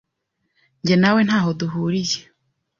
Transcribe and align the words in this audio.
Jye 0.85 0.95
nawe 0.97 1.21
ntaho 1.27 1.49
duhuriye. 1.59 2.19